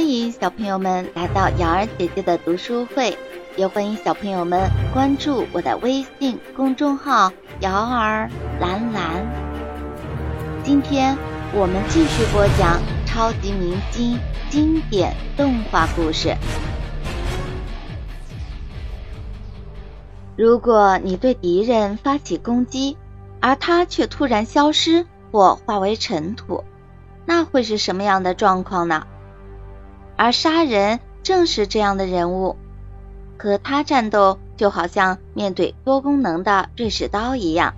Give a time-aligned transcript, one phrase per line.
[0.00, 3.14] 欢迎小朋友们来到瑶儿姐姐的读书会，
[3.54, 7.30] 也欢迎小朋友们关注我的微信公众号
[7.60, 9.22] “瑶儿蓝蓝”。
[10.64, 11.14] 今天
[11.52, 14.18] 我们继续播讲超级明星
[14.48, 16.34] 经典动画故事。
[20.34, 22.96] 如果你对敌人发起攻击，
[23.38, 26.64] 而他却突然消失或化为尘土，
[27.26, 29.06] 那会是什么样的状况呢？
[30.22, 32.56] 而杀人正是这样的人物，
[33.38, 37.72] 和他战斗就好像面对多功能的瑞士刀一样。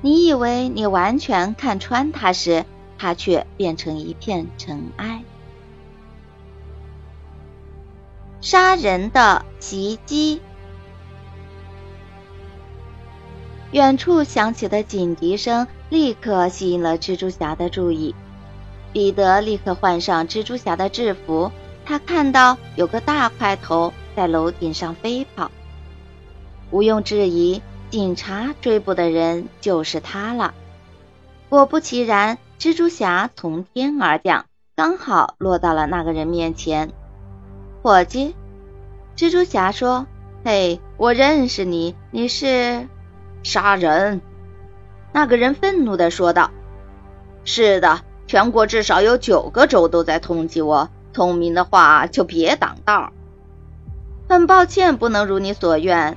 [0.00, 2.64] 你以为你完全看穿他时，
[2.96, 5.22] 他却变成一片尘埃。
[8.40, 10.40] 杀人的袭击，
[13.72, 18.14] 远处响起的警笛声立刻吸引了蜘蛛侠的注意。
[18.94, 21.52] 彼得立刻换上蜘蛛侠的制服。
[21.84, 25.50] 他看到有个大块头在楼顶上飞跑，
[26.70, 30.54] 毋庸置疑，警察追捕的人就是他了。
[31.48, 36.90] 果不其然，蜘蛛侠从天而降，刚好落到了那个人面前。
[37.82, 38.34] 伙计，
[39.16, 40.06] 蜘蛛侠说
[40.44, 42.88] ：“嘿，我认识你，你是
[43.42, 44.20] 杀人。”
[45.12, 46.50] 那个人愤怒地说道
[47.44, 53.12] ：“是的，全国至少有九个州都在通缉我。”聪明的话就别挡道。
[54.28, 56.16] 很抱歉，不能如你所愿。”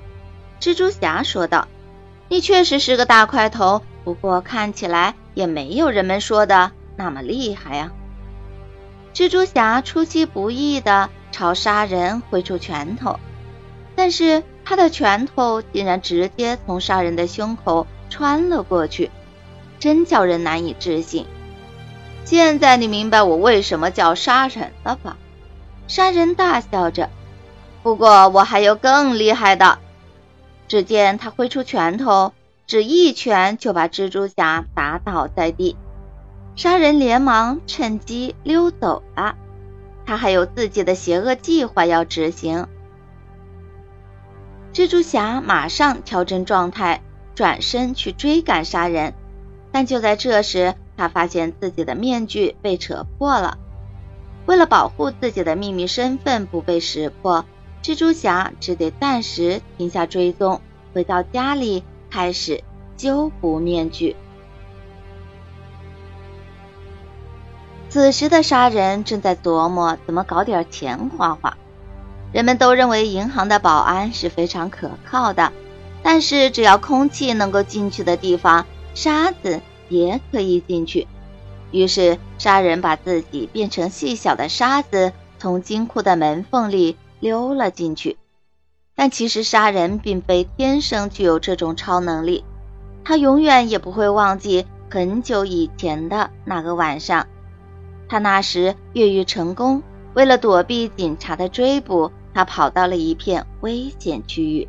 [0.61, 1.67] 蜘蛛侠说道
[2.29, 7.91] ，“你确实是个大块头，不过看起来也没有人们说的那么厉害呀。”
[9.13, 13.19] 蜘蛛侠出其不意地朝杀人挥出拳头，
[13.95, 19.11] 但是他的拳头竟然直接从杀人的胸口穿了过去，
[19.79, 21.25] 真叫人难以置信。
[22.25, 25.15] 现在你明白我为什么叫杀人了吧？
[25.87, 27.09] 杀人大笑着。
[27.83, 29.77] 不过我还有更厉害的。
[30.67, 32.33] 只见他挥出拳头，
[32.65, 35.77] 只一拳就把蜘蛛侠打倒在地。
[36.55, 39.35] 杀人连忙趁机溜走了。
[40.07, 42.67] 他还有自己的邪恶计划要执行。
[44.73, 47.03] 蜘蛛侠马上调整状态，
[47.35, 49.13] 转身去追赶杀人。
[49.71, 53.57] 但就在这时，他发现自己的面具被扯破了。
[54.45, 57.45] 为了保护自己的秘密身份不被识破，
[57.81, 60.61] 蜘蛛侠只得暂时停下追踪，
[60.93, 62.63] 回到家里开始
[62.97, 64.15] 修补面具。
[67.89, 71.57] 此时的杀人正在琢磨怎么搞点钱花花。
[72.33, 75.53] 人们都认为银行的保安是非常可靠的，
[76.03, 79.61] 但是只要空气能够进去的地方，沙子。
[79.89, 81.07] 也可以进去。
[81.71, 88.17] 于是杀人把自己变成细小的沙子，从金库的门缝里溜了进去。
[88.95, 92.45] 但其实杀人并非天生具有这种超能力，
[93.03, 97.27] 他永远也不会忘记很久以前的那个晚上。
[98.07, 104.67] 他那时越狱成功，为了躲避警察的追捕，他跑到了一片危险区域。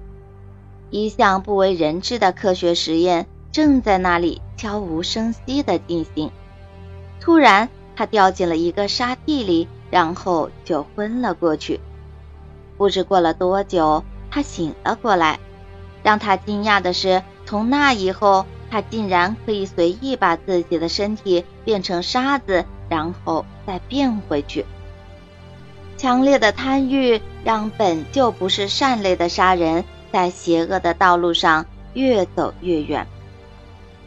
[0.91, 4.43] 一项不为人知的科学实验正在那里。
[4.59, 6.31] 悄无声息地进行。
[7.22, 11.81] 突然，他掉进了一个沙地里，然后就昏了过去。
[12.77, 15.39] 不知过了多久，他醒了过来。
[16.03, 24.66] 让他惊讶的是，从那以后，他竟然可以随意把自己的身体变成沙子，然后再变回去。
[25.97, 31.65] 强烈的贪欲让本就不是善类的杀人，在邪恶的道路上
[31.95, 33.06] 越走越远。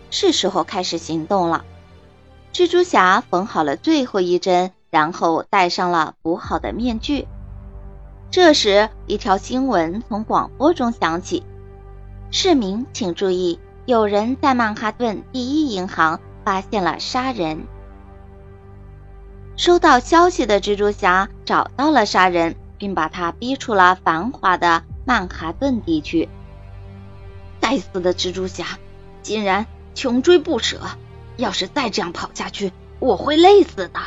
[0.09, 1.65] 是时候开始行动了。
[2.51, 7.27] 蜘蛛侠缝好了最后一针，然后戴上了补好的面具。
[8.31, 11.43] 这时，一条新闻从广播中响起
[12.31, 17.65] ：“市民请注意，有人在曼哈顿第一银行发现了杀人。”
[19.57, 26.29] 收到消息的蜘蛛侠找到了杀人，并把他逼出了繁华的曼哈顿地区。
[27.59, 28.65] 该死的蜘蛛侠，
[29.21, 29.65] 竟然！
[29.99, 30.79] 穷追不舍，
[31.35, 33.99] 要是再这样跑下去，我会累死的。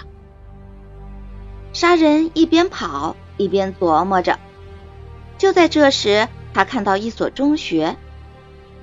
[1.74, 4.38] 杀人一边跑一边琢磨着。
[5.36, 7.98] 就在这时，他看到一所中学，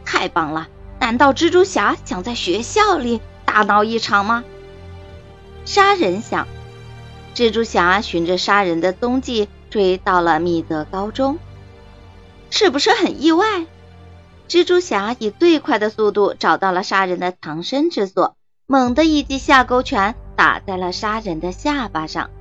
[0.06, 0.68] 太棒了！
[1.00, 4.44] 难道蜘蛛侠想在学校里大闹一场吗？
[5.66, 6.48] 杀人想。
[7.34, 11.40] 蜘蛛侠循着杀人的踪迹追到了密德高中，
[12.52, 13.66] 是不是很意外？
[14.50, 18.36] 蜘蛛侠以最快的速度找到了杀人的藏身之所，
[18.66, 22.31] 猛地一记下勾拳打在了杀人的下巴上。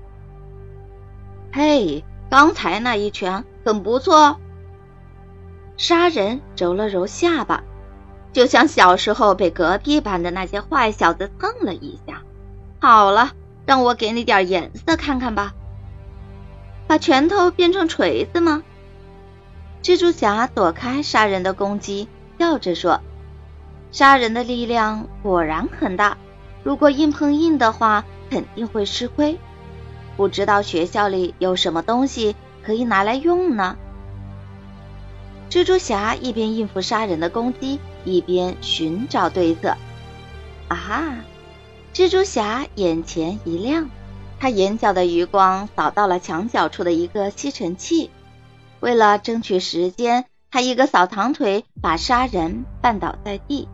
[1.53, 4.41] 嘿，刚才那一拳很不错。
[5.77, 7.63] 杀人揉了揉下巴，
[8.33, 12.23] 就像小时候被隔壁班的那些坏小子蹭了一下。
[12.81, 13.33] 好了，
[13.67, 15.53] 让我给你点颜色看看吧。
[16.87, 18.63] 把拳头变成锤子吗？
[19.83, 22.09] 蜘蛛侠躲开杀人的攻击，
[22.39, 23.01] 笑着说
[23.91, 26.19] ：“杀人的力量果然很大，
[26.63, 29.39] 如果硬碰硬的话，肯定会吃亏。
[30.17, 33.77] 不知道学校里有什么东西可以拿来用呢？”
[35.49, 39.77] 蜘蛛侠一边应付杀人的攻击，一边寻找对策。
[40.69, 41.25] 啊！
[41.95, 43.89] 蜘蛛侠眼前一亮。
[44.41, 48.11] 他眼角的余光扫到了墙角处的一个吸尘器，
[48.81, 53.69] 为了争取时间，他一个扫堂腿把杀人绊倒在地。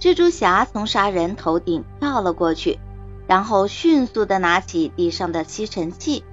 [0.00, 2.78] 蜘蛛侠从杀人头顶跳了过去，
[3.26, 6.24] 然后迅速的拿起地上的吸尘器。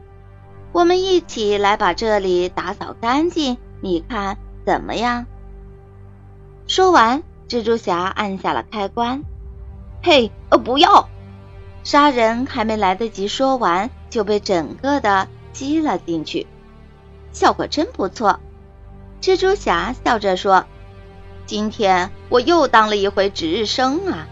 [0.72, 5.26] 我们一起来把这里打扫干净，你看怎么样？
[6.68, 9.24] 说完，蜘蛛侠按下了开关。
[10.04, 11.10] 嘿，呃，不要！
[11.84, 16.48] 杀人还没来得及说完，就被整个的吸了进去，
[17.38, 18.40] 效果真不错。
[19.22, 20.66] 蜘蛛侠笑着说
[21.46, 24.28] ：“今天我又当了一回值日生啊！”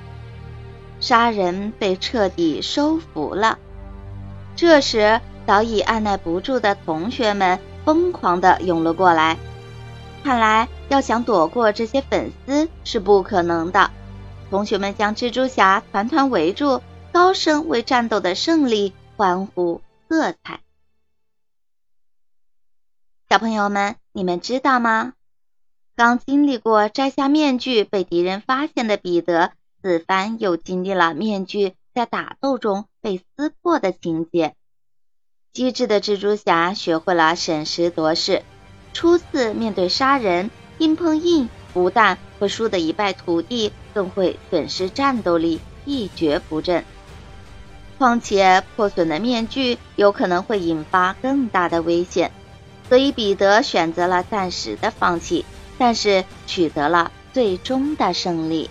[1.00, 3.60] 杀人被彻底收服了。
[4.56, 9.38] 这时，早已按耐不住的同学们疯狂的涌了过来。
[10.24, 13.92] 看来，要想躲过这些粉丝是不可能的。
[14.50, 16.82] 同学们将蜘蛛侠团团围住。
[17.12, 19.80] 高声为战斗的胜利欢呼
[20.10, 20.65] 喝彩。
[23.36, 25.12] 小朋友们，你们知道吗？
[25.98, 29.52] 刚经历过摘下面具被敌人发现的彼得，
[29.82, 34.56] 此番又经历了面具在打斗中被撕破的情节。
[35.52, 38.42] 机智的蜘蛛侠学会了审时度势，
[38.94, 46.86] 初次面对杀人，硬碰硬不但会输得一败涂地，更会损失战斗力，一蹶不振。
[47.98, 52.32] 况且破损的面具有可能会引发更大的危险，
[52.88, 55.46] 所以彼得选择了暂时的放弃，
[55.78, 58.70] 但是取得了最终的胜利。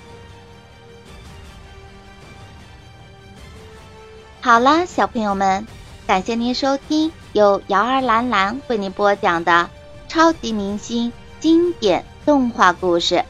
[4.40, 5.66] 好了，小朋友们，
[6.06, 9.70] 感谢您收听由瑶儿兰兰为您播讲的
[10.06, 13.24] 超级明星经典动画故事。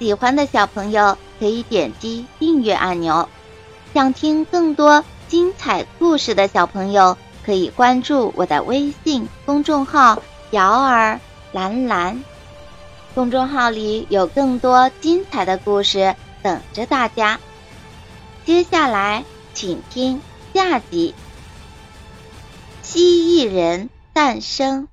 [0.00, 3.28] 喜欢的小朋友可以点击订阅按钮。
[3.94, 11.20] 想听更多精彩故事的小朋友，可以关注我的微信公众号“瑶儿
[11.52, 12.24] 蓝蓝”。
[13.14, 17.38] 公众号里有更多精彩的故事等着大家。
[18.44, 20.20] 接下来，请听
[20.52, 21.14] 下集：
[22.82, 24.88] 蜥蜴人诞生。